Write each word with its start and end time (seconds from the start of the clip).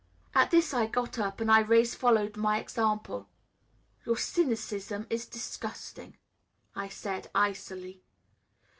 At 0.33 0.49
this 0.49 0.73
I 0.73 0.87
got 0.87 1.19
up, 1.19 1.39
and 1.41 1.51
Irais 1.51 1.95
followed 1.95 2.35
my 2.35 2.57
example. 2.57 3.29
"Your 4.03 4.17
cynicism 4.17 5.05
is 5.11 5.27
disgusting," 5.27 6.17
I 6.75 6.89
said 6.89 7.29
icily. 7.35 8.01